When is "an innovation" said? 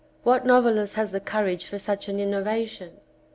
2.09-2.93